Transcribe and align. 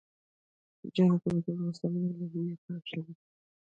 چنګلونه 0.95 1.39
د 1.43 1.47
افغانستان 1.51 1.89
د 2.09 2.11
ملي 2.19 2.25
هویت 2.31 2.61
نښه 2.71 2.99
ده. 3.05 3.13